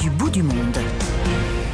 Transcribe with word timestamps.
du 0.00 0.10
bout 0.10 0.30
du 0.30 0.42
monde. 0.42 0.78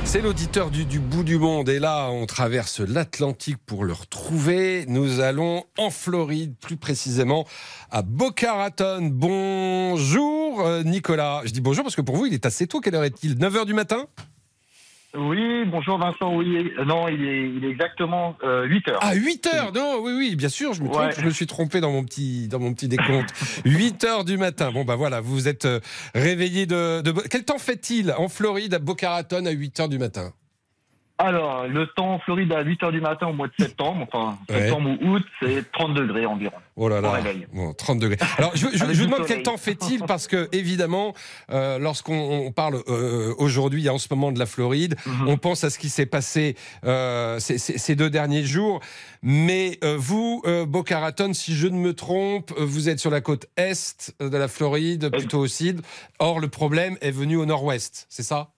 C'est 0.04 0.21
l'auditeur 0.21 0.71
du, 0.71 0.84
du, 0.84 0.98
bout 0.98 1.22
du 1.22 1.38
monde 1.38 1.71
et 1.71 1.78
là 1.78 2.10
on 2.10 2.26
traverse 2.26 2.80
l'Atlantique 2.80 3.56
pour 3.64 3.84
le 3.84 3.94
retrouver. 3.94 4.84
Nous 4.86 5.21
allons 5.21 5.65
en 5.79 5.89
Floride, 5.89 6.57
plus 6.61 6.76
précisément 6.76 7.47
à 7.91 8.03
Boca 8.03 8.53
Raton. 8.53 9.09
Bonjour 9.11 10.61
euh, 10.61 10.82
Nicolas. 10.82 11.41
Je 11.46 11.53
dis 11.53 11.62
bonjour 11.62 11.84
parce 11.84 11.96
que 11.96 12.03
pour 12.03 12.16
vous 12.16 12.27
il 12.27 12.34
est 12.34 12.45
assez 12.45 12.66
tôt. 12.66 12.80
Quelle 12.80 12.95
heure 12.95 13.05
est-il? 13.05 13.34
9h 13.37 13.65
du 13.65 13.73
matin? 13.73 14.07
Oui, 15.14 15.64
bonjour 15.66 15.98
Vincent. 15.98 16.34
Oui, 16.34 16.70
non, 16.84 17.08
il 17.08 17.25
est, 17.25 17.48
il 17.48 17.64
est 17.64 17.70
exactement 17.70 18.36
8 18.43 18.46
euh, 18.46 18.93
heures. 18.93 19.00
Ah, 19.02 19.14
8 19.14 19.46
heures 19.46 19.72
Non, 19.72 20.00
oui, 20.02 20.12
oui, 20.12 20.36
bien 20.36 20.50
sûr, 20.50 20.75
je 20.75 20.82
me, 20.82 20.88
trompe, 20.88 21.12
je 21.18 21.25
me 21.25 21.30
suis 21.30 21.46
trompé 21.46 21.80
dans 21.80 21.90
mon 21.90 22.04
petit, 22.04 22.46
dans 22.48 22.58
mon 22.58 22.75
petit 22.75 22.88
décompte. 22.88 23.32
8 23.64 24.04
heures 24.04 24.25
du 24.25 24.36
matin. 24.36 24.71
Bon, 24.71 24.84
bah 24.84 24.96
voilà, 24.96 25.21
vous 25.21 25.32
vous 25.32 25.48
êtes 25.48 25.64
euh, 25.64 25.80
réveillé 26.14 26.66
de, 26.66 27.00
de... 27.00 27.12
Quel 27.30 27.44
temps 27.44 27.58
fait-il 27.58 28.12
en 28.12 28.29
Floride, 28.29 28.75
à 28.75 28.79
Boca 28.79 29.11
Raton, 29.11 29.46
à 29.46 29.50
8 29.50 29.80
heures 29.80 29.89
du 29.89 29.99
matin? 29.99 30.32
Alors, 31.18 31.67
le 31.67 31.89
temps 31.89 32.14
en 32.14 32.18
Floride 32.20 32.52
à 32.52 32.62
8 32.62 32.80
h 32.82 32.92
du 32.92 33.00
matin 33.00 33.27
au 33.27 33.32
mois 33.32 33.48
de 33.48 33.52
septembre, 33.58 34.06
enfin 34.10 34.38
septembre 34.48 34.90
ou 35.02 35.14
août, 35.14 35.24
c'est 35.42 35.70
30 35.72 35.94
degrés 35.94 36.27
environ. 36.27 36.54
Oh 36.77 36.88
là 36.88 37.00
là, 37.00 37.20
bon, 37.52 37.72
30 37.72 37.98
degrés. 37.98 38.18
Alors, 38.36 38.52
je, 38.54 38.68
je, 38.72 38.84
je 38.92 39.00
vous 39.00 39.06
demande 39.06 39.27
quel 39.27 39.42
temps 39.42 39.56
fait-il 39.56 40.00
parce 40.06 40.28
que 40.28 40.48
évidemment, 40.52 41.14
euh, 41.50 41.80
lorsqu'on 41.80 42.52
parle 42.52 42.82
euh, 42.86 43.34
aujourd'hui, 43.38 43.88
en 43.88 43.98
ce 43.98 44.06
moment 44.10 44.30
de 44.30 44.38
la 44.38 44.46
Floride, 44.46 44.94
mhm. 45.06 45.28
on 45.28 45.36
pense 45.38 45.64
à 45.64 45.70
ce 45.70 45.80
qui 45.80 45.88
s'est 45.88 46.06
passé 46.06 46.54
euh, 46.84 47.41
ces, 47.41 47.58
ces, 47.58 47.96
deux 47.96 48.10
derniers 48.10 48.44
jours. 48.44 48.78
Mais 49.22 49.78
euh, 49.82 49.96
vous, 49.98 50.44
Boca 50.69 51.00
Raton, 51.00 51.32
si 51.34 51.55
je 51.55 51.66
ne 51.66 51.77
me 51.77 51.94
trompe, 51.94 52.52
vous 52.56 52.88
êtes 52.88 53.00
sur 53.00 53.10
la 53.10 53.20
côte 53.20 53.46
est 53.56 54.14
de 54.20 54.36
la 54.36 54.46
Floride, 54.46 55.10
plutôt 55.10 55.41
au 55.41 55.48
sud. 55.48 55.80
Or, 56.20 56.38
le 56.38 56.48
problème 56.48 56.96
est 57.00 57.10
venu 57.10 57.36
au 57.36 57.44
nord-ouest, 57.44 58.06
c'est 58.08 58.22
ça? 58.22 58.52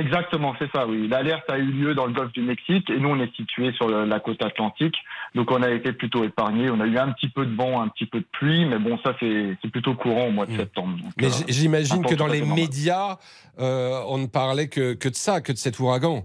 Exactement, 0.00 0.54
c'est 0.58 0.70
ça, 0.72 0.86
oui. 0.86 1.08
L'alerte 1.08 1.48
a 1.50 1.58
eu 1.58 1.70
lieu 1.70 1.94
dans 1.94 2.06
le 2.06 2.12
golfe 2.12 2.32
du 2.32 2.42
Mexique 2.42 2.88
et 2.90 2.98
nous, 2.98 3.10
on 3.10 3.20
est 3.20 3.34
situé 3.36 3.72
sur 3.72 3.88
la 3.88 4.20
côte 4.20 4.42
atlantique. 4.42 4.94
Donc, 5.34 5.50
on 5.50 5.62
a 5.62 5.70
été 5.70 5.92
plutôt 5.92 6.24
épargné. 6.24 6.70
On 6.70 6.80
a 6.80 6.86
eu 6.86 6.96
un 6.96 7.12
petit 7.12 7.28
peu 7.28 7.44
de 7.44 7.54
vent, 7.54 7.82
un 7.82 7.88
petit 7.88 8.06
peu 8.06 8.20
de 8.20 8.26
pluie, 8.32 8.64
mais 8.64 8.78
bon, 8.78 8.98
ça, 9.04 9.14
c'est 9.20 9.70
plutôt 9.70 9.94
courant 9.94 10.26
au 10.26 10.30
mois 10.30 10.46
de 10.46 10.52
mmh. 10.52 10.56
septembre. 10.56 10.96
mais 11.18 11.26
euh, 11.26 11.44
j'imagine 11.48 12.04
que 12.04 12.14
dans 12.14 12.26
les 12.26 12.42
médias, 12.42 13.18
euh, 13.58 14.00
on 14.08 14.18
ne 14.18 14.26
parlait 14.26 14.68
que, 14.68 14.94
que 14.94 15.08
de 15.08 15.14
ça, 15.14 15.40
que 15.40 15.52
de 15.52 15.58
cet 15.58 15.78
ouragan. 15.78 16.24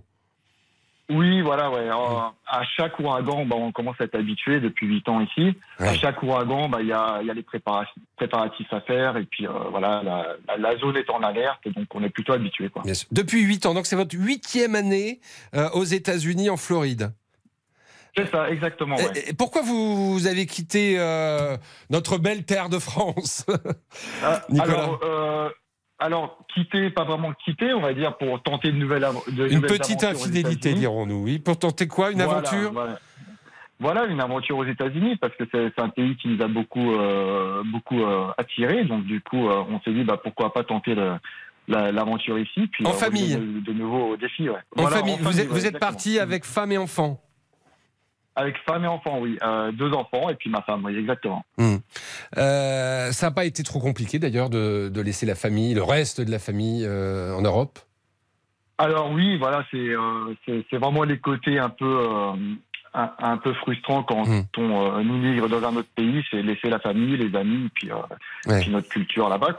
Oui, 1.10 1.42
voilà, 1.42 1.70
ouais. 1.70 1.88
à 2.48 2.64
chaque 2.78 3.00
ouragan, 3.00 3.46
bah, 3.46 3.56
on 3.58 3.72
commence 3.72 3.96
à 4.00 4.06
être 4.06 4.16
habitué 4.16 4.60
depuis 4.60 4.88
huit 4.88 5.08
ans 5.08 5.22
ici. 5.22 5.54
À 5.78 5.94
chaque 5.94 6.24
ouragan, 6.24 6.68
bah, 6.68 6.80
il 6.82 6.88
y, 6.88 6.94
a, 6.94 7.22
y 7.22 7.30
a 7.30 7.34
les 7.34 7.44
préparatifs 7.44 8.74
à 8.74 8.82
faire 8.82 9.16
et 9.18 9.26
puis 9.26 9.46
euh, 9.46 9.52
voilà, 9.70 10.02
la, 10.04 10.58
la, 10.58 10.78
zone 10.78 10.98
est 10.98 11.10
en 11.12 11.22
alerte, 11.22 11.68
donc 11.76 11.86
on 11.94 12.04
est 12.04 12.10
plutôt 12.10 12.34
habitué. 12.34 12.70
Quoi. 12.70 12.82
Depuis 13.12 13.42
huit 13.44 13.66
ans, 13.68 13.76
donc 13.76 13.86
c'est 13.86 13.96
votre 13.96 14.16
huitième 14.16 14.74
année 14.74 15.20
euh, 15.54 15.70
aux 15.74 15.84
États-Unis, 15.84 16.50
en 16.50 16.58
Floride. 16.58 17.12
C'est 18.18 18.32
ça, 18.32 18.50
exactement. 18.50 18.96
Ouais. 18.96 19.28
Et 19.28 19.34
pourquoi 19.34 19.62
vous 19.62 20.26
avez 20.26 20.46
quitté 20.48 20.96
euh, 20.98 21.58
notre 21.90 22.18
belle 22.18 22.46
terre 22.46 22.70
de 22.70 22.80
France, 22.80 23.46
Nicolas 24.50 24.74
alors, 24.74 25.52
alors, 26.06 26.38
quitter, 26.54 26.90
pas 26.90 27.04
vraiment 27.04 27.34
quitter, 27.34 27.74
on 27.74 27.82
va 27.82 27.94
dire, 27.94 28.18
pour 28.18 28.42
tenter 28.42 28.72
de 28.72 28.78
nouvelles 28.78 29.06
de 29.28 29.48
Une 29.48 29.62
petite 29.62 30.04
infidélité, 30.04 30.74
dirons-nous, 30.74 31.24
oui. 31.24 31.40
Pour 31.40 31.58
tenter 31.58 31.88
quoi? 31.88 32.12
Une 32.12 32.22
aventure? 32.22 32.72
voilà. 33.80 34.06
une 34.06 34.22
aventure 34.22 34.58
aux 34.58 34.66
États-Unis, 34.66 35.18
parce 35.18 35.36
que 35.36 35.44
c'est 35.52 35.80
un 35.80 35.90
pays 35.90 36.16
qui 36.18 36.30
nous 36.30 36.42
a 36.44 36.48
beaucoup, 36.48 36.94
euh, 36.94 37.64
beaucoup 37.66 38.04
euh, 38.04 38.28
attirés. 38.38 38.86
Donc, 38.86 39.06
du 39.06 39.22
coup, 39.22 39.50
euh, 39.50 39.64
on 39.70 39.82
s'est 39.82 39.94
dit, 39.94 40.04
bah, 40.04 40.20
pourquoi 40.22 40.54
pas 40.54 40.64
tenter 40.64 40.96
l'aventure 41.68 42.40
ici. 42.40 42.68
Puis, 42.68 42.86
en 42.86 42.94
famille 42.94 43.36
de, 43.36 43.74
nouveaux 43.74 44.16
défis, 44.16 44.50
ouais. 44.50 44.60
En, 44.78 44.88
famille. 44.88 45.18
vous 45.20 45.40
êtes, 45.40 45.48
vous 45.48 45.66
êtes 45.66 45.80
parti 45.80 46.20
avec 46.20 46.46
femme 46.46 46.72
et 46.72 46.78
enfant 46.78 47.20
avec 48.36 48.56
femme 48.68 48.84
et 48.84 48.88
enfant, 48.88 49.20
oui. 49.20 49.38
Euh, 49.44 49.72
deux 49.72 49.92
enfants 49.94 50.30
et 50.30 50.36
puis 50.36 50.50
ma 50.50 50.62
femme, 50.62 50.84
oui, 50.86 50.98
exactement. 50.98 51.46
Hmm. 51.58 51.78
Euh, 52.38 53.12
ça 53.12 53.28
n'a 53.28 53.32
pas 53.32 53.46
été 53.46 53.64
trop 53.64 53.80
compliqué 53.80 54.20
d'ailleurs 54.20 54.50
de, 54.50 55.02
laisser 55.02 55.26
la 55.26 55.36
famille, 55.36 55.74
le 55.74 55.84
reste 55.84 56.22
de 56.22 56.32
la 56.32 56.40
famille 56.40 56.84
euh, 56.86 57.34
en 57.34 57.42
Europe? 57.42 57.80
Alors 58.78 59.12
oui, 59.12 59.38
voilà, 59.38 59.66
c'est 59.72 60.78
vraiment 60.78 61.04
les 61.04 61.18
côtés 61.18 61.60
un 61.60 61.70
peu, 61.70 62.08
un, 62.94 63.38
peu 63.38 63.54
frustrants 63.54 64.04
quand 64.04 64.28
hmm. 64.28 64.44
on 64.58 65.00
immigre 65.00 65.48
dans 65.48 65.64
un 65.64 65.78
autre 65.78 65.88
pays, 65.96 66.22
c'est 66.30 66.42
laisser 66.42 66.70
la 66.70 66.80
famille, 66.80 67.16
les 67.16 67.34
amis, 67.38 67.70
puis, 67.74 67.90
puis 68.44 68.70
notre 68.70 68.90
culture 68.90 69.30
là-bas. 69.30 69.58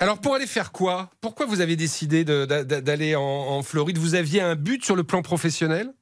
Alors 0.00 0.20
pour 0.20 0.34
aller 0.34 0.46
faire 0.46 0.70
quoi? 0.70 1.08
Pourquoi 1.22 1.46
vous 1.46 1.62
avez 1.62 1.76
décidé 1.76 2.26
d'aller 2.26 3.16
en, 3.16 3.22
en 3.22 3.62
Floride? 3.62 3.96
Vous 3.96 4.14
aviez 4.14 4.42
un 4.42 4.54
but 4.54 4.84
sur 4.84 4.96
le 4.96 5.04
plan 5.04 5.22
professionnel? 5.22 5.94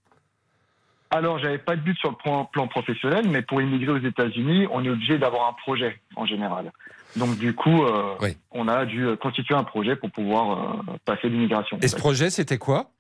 Alors, 1.17 1.39
j'avais 1.39 1.59
pas 1.59 1.77
de 1.77 1.81
but 1.81 1.97
sur 1.99 2.11
le 2.11 2.17
plan, 2.17 2.69
professionnel, 2.69 3.29
mais 3.29 3.43
pour 3.43 3.61
immigrer 3.61 3.93
aux 3.93 4.05
États-Unis, 4.05 4.67
on 4.71 4.85
est 4.85 4.89
obligé 4.89 5.19
d'avoir 5.19 5.49
un 5.49 5.53
projet 5.55 6.01
en 6.17 6.27
général. 6.27 6.73
Donc, 7.17 7.39
du 7.39 7.55
coup, 7.55 7.85
euh, 7.85 8.17
on 8.51 8.69
a 8.69 8.85
dû 8.85 9.09
constituer 9.17 9.55
un 9.55 9.65
projet 9.65 9.97
pour 9.97 10.11
pouvoir 10.11 10.53
euh, 10.53 10.97
passer 11.05 11.29
l'immigration. 11.29 11.79
Et 11.83 11.89
ce 11.89 11.97
projet, 11.97 12.31
c'était 12.31 12.59
quoi? 12.59 12.91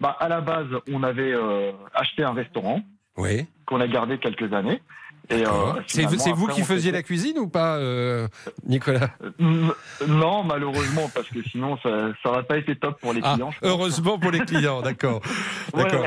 Bah, 0.00 0.16
À 0.18 0.28
la 0.28 0.40
base, 0.40 0.68
on 0.90 1.02
avait 1.02 1.32
euh, 1.32 1.72
acheté 1.94 2.24
un 2.24 2.32
restaurant 2.32 2.80
oui. 3.16 3.46
qu'on 3.66 3.80
a 3.80 3.86
gardé 3.86 4.18
quelques 4.18 4.52
années. 4.52 4.82
Euh, 5.30 5.72
c'est 5.86 6.32
vous 6.32 6.48
qui 6.48 6.62
faisiez 6.62 6.92
la 6.92 7.02
cuisine 7.02 7.38
ou 7.38 7.48
pas, 7.48 7.76
euh, 7.76 8.28
Nicolas? 8.66 9.10
Euh, 9.40 9.68
Non, 10.06 10.42
malheureusement, 10.42 11.10
parce 11.14 11.28
que 11.28 11.42
sinon, 11.42 11.78
ça 11.82 12.12
n'aurait 12.24 12.44
pas 12.44 12.58
été 12.58 12.76
top 12.76 13.00
pour 13.00 13.12
les 13.12 13.20
ah, 13.22 13.34
clients. 13.34 13.50
heureusement 13.62 14.18
pour 14.18 14.30
les 14.30 14.40
clients, 14.40 14.82
d'accord. 14.82 15.20
d'accord. 15.74 16.06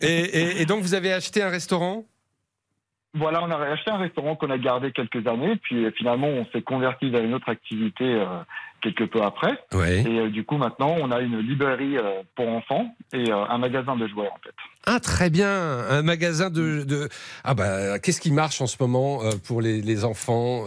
Et, 0.00 0.64
donc, 0.66 0.82
vous 0.82 0.94
avez 0.94 1.12
acheté 1.12 1.42
un 1.42 1.50
restaurant? 1.50 2.04
Voilà, 3.14 3.42
on 3.42 3.50
a 3.50 3.56
acheté 3.56 3.90
un 3.90 3.98
restaurant 3.98 4.36
qu'on 4.36 4.50
a 4.50 4.58
gardé 4.58 4.92
quelques 4.92 5.26
années, 5.26 5.56
puis 5.62 5.86
finalement 5.96 6.28
on 6.28 6.46
s'est 6.52 6.62
converti 6.62 7.10
vers 7.10 7.22
une 7.24 7.34
autre 7.34 7.48
activité 7.48 8.24
quelque 8.84 9.04
peu 9.04 9.22
après. 9.22 9.52
Et 9.72 10.06
euh, 10.06 10.30
du 10.30 10.44
coup, 10.44 10.56
maintenant, 10.56 10.94
on 11.00 11.10
a 11.10 11.20
une 11.20 11.38
librairie 11.38 11.96
euh, 11.96 12.22
pour 12.36 12.48
enfants 12.48 12.94
et 13.12 13.30
euh, 13.30 13.44
un 13.48 13.58
magasin 13.58 13.96
de 13.96 14.06
jouets, 14.06 14.28
en 14.28 14.38
fait. 14.44 14.54
Ah, 14.86 15.00
très 15.00 15.30
bien. 15.30 15.48
Un 15.48 16.02
magasin 16.02 16.50
de. 16.50 16.84
de... 16.84 17.08
Ah, 17.42 17.54
bah, 17.54 17.98
qu'est-ce 17.98 18.20
qui 18.20 18.30
marche 18.30 18.60
en 18.60 18.66
ce 18.66 18.76
moment 18.78 19.20
pour 19.46 19.62
les, 19.62 19.80
les 19.80 20.04
enfants 20.04 20.64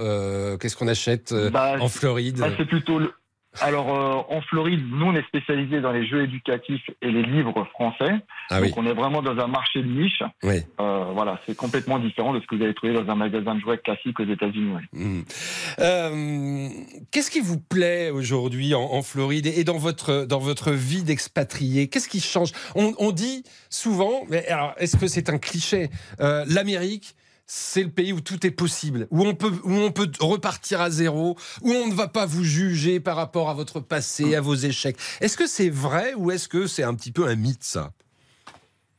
Qu'est-ce 0.60 0.76
qu'on 0.76 0.88
achète 0.88 1.34
bah, 1.52 1.76
en 1.80 1.88
Floride? 1.88 2.40
bah, 2.40 2.48
C'est 2.58 2.66
plutôt 2.66 2.98
le, 2.98 3.14
alors, 3.62 3.94
euh, 3.94 4.36
en 4.36 4.42
Floride, 4.42 4.82
nous, 4.90 5.06
on 5.06 5.16
est 5.16 5.26
spécialisé 5.28 5.82
dans 5.82 5.92
les 5.92 6.08
jeux 6.08 6.24
éducatifs 6.24 6.90
et 7.02 7.12
les 7.12 7.24
livres 7.24 7.66
français. 7.72 8.14
Ah 8.50 8.62
donc, 8.62 8.78
on 8.78 8.86
est 8.86 8.94
vraiment 8.94 9.22
dans 9.22 9.38
un 9.38 9.48
marché 9.48 9.82
de 9.82 9.88
niche. 9.88 10.24
Oui. 10.44 10.62
Euh, 10.80 11.06
voilà, 11.14 11.40
c'est 11.46 11.56
complètement 11.56 12.00
différent 12.00 12.34
de 12.34 12.40
ce 12.40 12.48
que 12.48 12.56
vous 12.56 12.64
allez 12.64 12.74
trouver 12.74 12.94
dans 12.94 13.10
un 13.12 13.16
magasin 13.16 13.56
de 13.56 13.60
jouets 13.60 13.78
classique 13.78 14.20
aux 14.20 14.26
États-Unis. 14.26 14.74
Mmh. 14.94 15.22
Euh, 15.80 16.68
qu'est-ce 17.12 17.32
qui 17.32 17.42
vous 17.42 17.60
plaît 17.60 18.10
aujourd'hui 18.10 18.74
en, 18.74 19.02
Floride 19.02 19.48
et 19.48 19.64
dans 19.64 19.78
votre, 19.78 20.26
dans 20.26 20.40
votre 20.40 20.72
vie 20.72 21.04
d'expatrié? 21.04 21.88
Qu'est-ce 21.88 22.10
qui 22.10 22.22
change? 22.22 22.52
On, 22.76 22.94
on, 23.00 23.12
dit 23.12 23.44
souvent, 23.70 24.24
mais 24.30 24.48
alors, 24.48 24.74
est-ce 24.78 24.98
que 24.98 25.08
c'est 25.08 25.30
un 25.30 25.38
cliché? 25.38 25.90
L'Amérique, 26.20 27.16
c'est 27.48 27.84
le 27.84 27.90
pays 27.90 28.12
où 28.12 28.20
tout 28.20 28.46
est 28.46 28.52
possible, 28.52 29.08
où 29.10 29.26
on 29.26 29.34
peut, 29.34 29.52
où 29.64 29.72
on 29.72 29.92
peut 29.92 30.12
repartir 30.20 30.82
à 30.82 30.90
zéro, 30.90 31.38
où 31.62 31.72
on 31.72 31.88
ne 31.88 31.94
va 31.94 32.10
pas 32.10 32.26
vous 32.26 32.44
juger 32.44 33.00
par 33.00 33.16
rapport 33.16 33.50
à 33.50 33.54
votre 33.54 33.80
passé, 33.80 34.36
à 34.36 34.42
vos 34.42 34.54
échecs. 34.54 34.98
Est-ce 35.22 35.38
que 35.38 35.48
c'est 35.48 35.70
vrai 35.70 36.14
ou 36.16 36.30
est-ce 36.30 36.50
que 36.50 36.68
c'est 36.68 36.84
un 36.84 36.94
petit 36.94 37.14
peu 37.14 37.26
un 37.26 37.36
mythe 37.36 37.64
ça? 37.64 37.92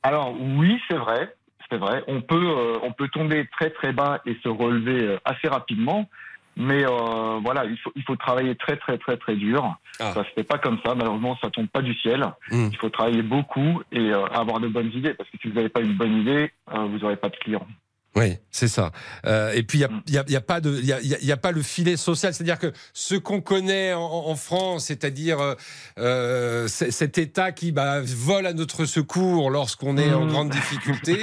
Alors 0.02 0.34
oui, 0.40 0.80
c'est 0.88 0.96
vrai, 0.96 1.36
c'est 1.70 1.76
vrai. 1.76 2.02
On 2.08 2.22
peut, 2.22 2.36
euh, 2.36 2.78
on 2.82 2.92
peut 2.92 3.08
tomber 3.08 3.46
très 3.52 3.68
très 3.70 3.92
bas 3.92 4.22
et 4.24 4.34
se 4.42 4.48
relever 4.48 5.02
euh, 5.02 5.18
assez 5.24 5.48
rapidement. 5.48 6.08
Mais 6.56 6.84
euh, 6.84 7.38
voilà, 7.44 7.66
il 7.66 7.76
faut, 7.78 7.92
il 7.94 8.02
faut 8.02 8.16
travailler 8.16 8.56
très 8.56 8.76
très 8.78 8.96
très 8.98 9.16
très 9.16 9.36
dur. 9.36 9.76
Ah. 10.00 10.12
Ça 10.14 10.24
se 10.24 10.30
fait 10.30 10.42
pas 10.42 10.58
comme 10.58 10.78
ça. 10.84 10.94
Malheureusement, 10.94 11.36
ça 11.42 11.50
tombe 11.50 11.68
pas 11.68 11.82
du 11.82 11.94
ciel. 11.94 12.24
Hmm. 12.50 12.70
Il 12.72 12.78
faut 12.78 12.88
travailler 12.88 13.22
beaucoup 13.22 13.82
et 13.92 14.10
avoir 14.12 14.58
de 14.58 14.68
bonnes 14.68 14.90
idées. 14.94 15.14
Parce 15.14 15.28
que 15.30 15.36
si 15.40 15.48
vous 15.48 15.54
n'avez 15.54 15.68
pas 15.68 15.82
une 15.82 15.94
bonne 15.94 16.16
idée, 16.16 16.50
vous 16.66 16.98
n'aurez 16.98 17.16
pas 17.16 17.28
de 17.28 17.36
clients. 17.36 17.66
Oui, 18.16 18.36
c'est 18.50 18.68
ça. 18.68 18.90
Euh, 19.26 19.52
et 19.52 19.62
puis, 19.62 19.78
il 19.78 20.12
n'y 20.12 20.18
a, 20.18 20.24
y 20.26 20.36
a, 20.36 20.40
pas 20.40 20.60
de, 20.60 20.80
y 20.80 20.92
a, 20.92 21.00
y 21.00 21.32
a, 21.32 21.36
pas 21.36 21.52
le 21.52 21.62
filet 21.62 21.96
social. 21.96 22.34
C'est-à-dire 22.34 22.58
que 22.58 22.72
ce 22.92 23.14
qu'on 23.14 23.40
connaît 23.40 23.94
en, 23.94 24.34
France, 24.34 24.86
c'est-à-dire 24.86 25.40
euh, 25.40 25.54
euh 25.98 26.68
cet 26.68 27.18
État 27.18 27.52
qui 27.52 27.70
bah, 27.70 28.00
vole 28.00 28.46
à 28.46 28.52
notre 28.52 28.86
secours 28.86 29.50
lorsqu'on 29.50 29.96
est 29.96 30.12
en 30.12 30.24
mmh. 30.24 30.28
grande 30.28 30.50
difficulté, 30.50 31.20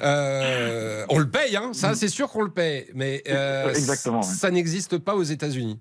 euh, 0.00 1.04
on 1.08 1.18
le 1.18 1.28
paye, 1.28 1.56
hein, 1.56 1.72
ça 1.72 1.94
c'est 1.94 2.08
sûr 2.08 2.28
qu'on 2.28 2.42
le 2.42 2.50
paye. 2.50 2.86
Mais 2.94 3.22
euh, 3.28 3.68
Exactement, 3.70 4.22
ça 4.22 4.50
n'existe 4.50 4.98
pas 4.98 5.14
aux 5.14 5.22
États-Unis. 5.22 5.80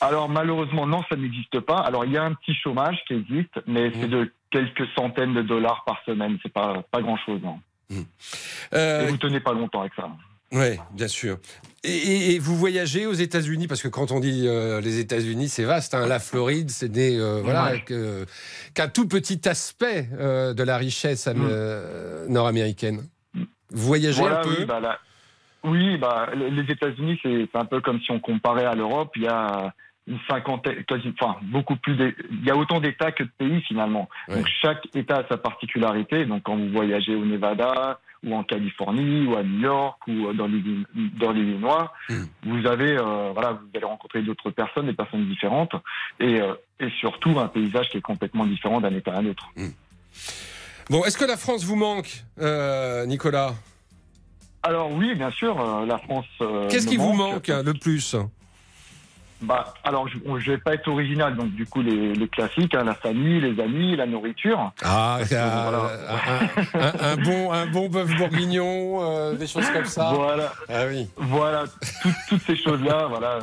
Alors 0.00 0.28
malheureusement, 0.28 0.86
non, 0.86 1.02
ça 1.08 1.16
n'existe 1.16 1.60
pas. 1.60 1.78
Alors 1.78 2.04
il 2.04 2.12
y 2.12 2.16
a 2.16 2.24
un 2.24 2.34
petit 2.34 2.54
chômage 2.54 2.98
qui 3.06 3.14
existe, 3.14 3.60
mais 3.66 3.90
c'est 3.94 4.06
mmh. 4.06 4.10
de 4.10 4.32
quelques 4.50 4.86
centaines 4.96 5.34
de 5.34 5.42
dollars 5.42 5.82
par 5.84 6.00
semaine. 6.04 6.38
C'est 6.42 6.52
pas, 6.52 6.84
pas 6.90 7.00
grand-chose. 7.00 7.40
non. 7.42 7.58
Mmh. 7.92 8.04
Euh, 8.74 9.06
vous 9.10 9.16
tenez 9.18 9.40
pas 9.40 9.52
longtemps 9.52 9.80
avec 9.80 9.92
ça. 9.94 10.08
Oui, 10.52 10.76
bien 10.92 11.08
sûr. 11.08 11.38
Et, 11.82 12.38
vous 12.38 12.56
voyagez 12.56 13.06
aux 13.06 13.14
États-Unis? 13.14 13.66
Parce 13.66 13.82
que 13.82 13.88
quand 13.88 14.12
on 14.12 14.20
dit 14.20 14.46
euh, 14.46 14.80
les 14.80 14.98
États-Unis, 14.98 15.48
c'est 15.48 15.64
vaste. 15.64 15.94
Hein. 15.94 16.06
La 16.06 16.18
Floride, 16.18 16.70
c'est 16.70 16.90
des 16.90 17.18
euh, 17.18 17.40
voilà 17.42 17.78
qu'un 18.74 18.88
tout 18.88 19.08
petit 19.08 19.48
aspect 19.48 20.08
euh, 20.18 20.52
de 20.52 20.62
la 20.62 20.76
richesse 20.76 21.26
mm. 21.26 22.28
nord-américaine. 22.28 23.02
Vous 23.34 23.86
voyagez 23.86 24.22
un 24.22 24.42
peu? 24.42 24.56
Oui, 24.58 24.64
bah, 24.66 24.98
oui, 25.64 25.96
bah, 25.96 26.28
les 26.34 26.70
États-Unis, 26.70 27.18
c'est 27.22 27.48
un 27.54 27.64
peu 27.64 27.80
comme 27.80 28.00
si 28.00 28.10
on 28.10 28.20
comparait 28.20 28.66
à 28.66 28.74
l'Europe. 28.74 29.12
Il 29.16 29.22
y 29.22 29.28
a 29.28 29.72
une 30.06 30.18
cinquantaine, 30.28 30.82
quasi, 30.84 31.14
enfin 31.20 31.36
beaucoup 31.42 31.76
plus. 31.76 31.96
Il 32.30 32.44
y 32.44 32.50
a 32.50 32.56
autant 32.56 32.80
d'États 32.80 33.12
que 33.12 33.22
de 33.22 33.30
pays 33.38 33.62
finalement. 33.62 34.08
Donc 34.28 34.46
chaque 34.60 34.88
État 34.94 35.18
a 35.18 35.28
sa 35.28 35.36
particularité. 35.36 36.24
Donc 36.26 36.42
quand 36.42 36.56
vous 36.56 36.70
voyagez 36.70 37.14
au 37.14 37.24
Nevada, 37.24 38.00
ou 38.24 38.34
en 38.34 38.44
Californie, 38.44 39.26
ou 39.26 39.36
à 39.36 39.42
New 39.42 39.60
York, 39.60 39.98
ou 40.06 40.32
dans 40.32 41.32
l'Illinois, 41.32 41.92
hmm. 42.08 42.24
vous 42.44 42.66
avez, 42.66 42.96
euh, 42.96 43.30
voilà, 43.32 43.52
vous 43.52 43.68
allez 43.74 43.84
rencontrer 43.84 44.22
d'autres 44.22 44.50
personnes, 44.50 44.86
des 44.86 44.92
personnes 44.92 45.26
différentes, 45.28 45.72
et, 46.20 46.40
euh, 46.40 46.54
et, 46.78 46.88
surtout 47.00 47.38
un 47.38 47.48
paysage 47.48 47.90
qui 47.90 47.98
est 47.98 48.02
complètement 48.02 48.46
différent 48.46 48.80
d'un 48.80 48.94
État 48.94 49.12
à 49.12 49.18
un 49.18 49.26
autre. 49.26 49.48
Hmm. 49.56 49.70
Bon, 50.88 51.04
est-ce 51.04 51.18
que 51.18 51.24
la 51.24 51.36
France 51.36 51.64
vous 51.64 51.76
manque, 51.76 52.24
euh, 52.40 53.06
Nicolas? 53.06 53.54
Alors 54.62 54.92
oui, 54.92 55.14
bien 55.16 55.30
sûr, 55.30 55.84
la 55.84 55.98
France. 55.98 56.26
Qu'est-ce 56.70 56.86
qui 56.86 56.96
vous 56.96 57.12
manque 57.12 57.48
le 57.48 57.72
plus? 57.72 58.14
Bah, 59.42 59.74
alors, 59.84 60.08
je 60.08 60.18
ne 60.18 60.38
vais 60.38 60.58
pas 60.58 60.74
être 60.74 60.88
original, 60.88 61.36
donc 61.36 61.50
du 61.50 61.66
coup, 61.66 61.82
les, 61.82 62.14
les 62.14 62.28
classiques, 62.28 62.74
hein, 62.74 62.84
la 62.84 62.94
famille, 62.94 63.40
les 63.40 63.60
amis, 63.62 63.96
la 63.96 64.06
nourriture. 64.06 64.72
Ah, 64.82 65.18
un, 67.00 67.16
bon, 67.16 67.52
un 67.52 67.66
bon 67.66 67.88
bœuf 67.88 68.16
bourguignon, 68.16 69.02
euh, 69.02 69.34
des 69.34 69.46
choses 69.46 69.68
comme 69.70 69.84
ça. 69.84 70.12
Voilà. 70.14 70.52
Ah 70.68 70.84
oui. 70.88 71.08
Voilà, 71.16 71.64
toutes 72.28 72.42
ces 72.42 72.56
choses-là, 72.56 73.06
voilà, 73.08 73.34
euh, 73.34 73.40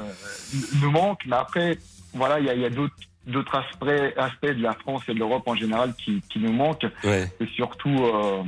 nous 0.82 0.92
manquent. 0.92 1.26
Mais 1.26 1.36
après, 1.36 1.78
voilà, 2.14 2.40
il 2.40 2.46
y 2.46 2.50
a, 2.50 2.56
y 2.56 2.66
a 2.66 2.70
d'autres 2.70 2.96
d'autres 3.28 3.56
aspects, 3.56 4.18
aspects 4.18 4.56
de 4.58 4.64
la 4.64 4.74
France 4.74 5.04
et 5.08 5.14
de 5.14 5.20
l'Europe 5.20 5.44
en 5.46 5.54
général 5.54 5.94
qui, 5.94 6.22
qui 6.30 6.40
nous 6.40 6.54
manquent. 6.54 6.88
Ouais. 7.04 7.32
Et 7.40 7.46
surtout, 7.48 8.04
euh, 8.04 8.42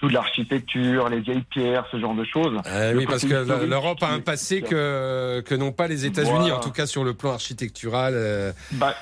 surtout 0.00 0.08
de 0.08 0.14
l'architecture, 0.14 1.08
les 1.08 1.20
vieilles 1.20 1.44
pierres, 1.50 1.84
ce 1.92 2.00
genre 2.00 2.14
de 2.14 2.24
choses. 2.24 2.58
Eh 2.66 2.94
oui, 2.94 3.04
parce 3.06 3.24
que 3.24 3.66
l'Europe 3.66 4.02
a 4.02 4.08
un 4.08 4.20
passé 4.20 4.62
que, 4.62 5.40
que 5.40 5.54
n'ont 5.54 5.72
pas 5.72 5.88
les 5.88 6.06
États-Unis, 6.06 6.50
en 6.50 6.60
tout 6.60 6.70
cas 6.70 6.86
sur 6.86 7.04
le 7.04 7.14
plan 7.14 7.32
architectural. 7.32 8.14
Euh. 8.16 8.52
Bah, 8.72 8.94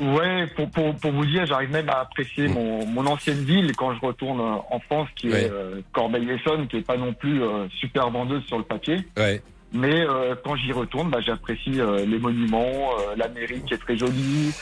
ouais, 0.00 0.46
pour, 0.54 0.70
pour, 0.70 0.94
pour 0.94 1.12
vous 1.12 1.26
dire, 1.26 1.46
j'arrive 1.46 1.72
même 1.72 1.88
à 1.88 2.00
apprécier 2.00 2.46
mon, 2.48 2.86
mon 2.86 3.06
ancienne 3.06 3.44
ville 3.44 3.74
quand 3.76 3.92
je 3.94 4.00
retourne 4.00 4.40
en 4.40 4.80
France, 4.80 5.08
qui 5.16 5.28
est 5.28 5.50
euh, 5.50 5.80
Corbeil-Essonnes, 5.92 6.68
qui 6.68 6.76
est 6.76 6.86
pas 6.86 6.96
non 6.96 7.12
plus 7.12 7.42
euh, 7.42 7.66
super 7.80 8.10
vendeuse 8.10 8.44
sur 8.44 8.58
le 8.58 8.64
papier. 8.64 9.00
Ouais. 9.16 9.42
Mais 9.72 10.06
quand 10.44 10.54
j'y 10.54 10.70
retourne, 10.70 11.10
bah, 11.10 11.18
j'apprécie 11.20 11.80
les 12.06 12.18
monuments, 12.20 12.90
la 13.16 13.26
mairie 13.26 13.60
qui 13.66 13.74
est 13.74 13.78
très 13.78 13.96
jolie, 13.96 14.52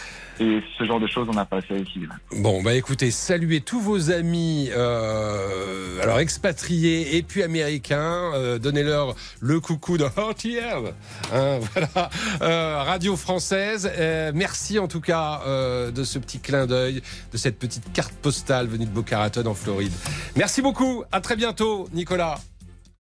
et 0.41 0.63
ce 0.79 0.85
genre 0.85 1.01
de 1.01 1.07
choses, 1.07 1.29
on 1.29 1.35
n'a 1.35 1.45
pas 1.45 1.59
assez 1.59 1.79
ici. 1.79 2.01
Bon, 2.37 2.63
bah 2.63 2.75
écoutez, 2.75 3.11
saluez 3.11 3.61
tous 3.61 3.81
vos 3.81 4.11
amis, 4.11 4.71
euh, 4.75 6.03
alors 6.03 6.19
expatriés 6.19 7.17
et 7.17 7.23
puis 7.23 7.43
américains. 7.43 8.33
Euh, 8.35 8.59
donnez-leur 8.59 9.15
le 9.41 9.61
coucou 9.61 9.99
de 9.99 10.05
RTL. 10.05 10.95
Hein, 11.33 11.59
voilà, 11.75 12.11
euh, 12.41 12.83
radio 12.83 13.17
française. 13.17 13.91
merci 14.35 14.79
en 14.79 14.89
tout 14.89 15.01
cas 15.01 15.43
de 15.91 16.05
ce 16.05 16.19
petit 16.19 16.41
clin 16.41 16.67
d'œil, 16.67 17.03
de 17.33 17.37
cette 17.37 17.59
petite 17.59 17.93
carte 17.93 18.15
postale 18.15 18.67
venue 18.67 18.87
de 18.87 18.91
Boca 18.91 19.19
Raton 19.19 19.47
en 19.47 19.55
Floride. 19.55 19.93
Merci 20.37 20.63
beaucoup. 20.63 21.05
À 21.13 21.21
très 21.21 21.37
bientôt, 21.37 21.89
Nicolas. 21.93 22.39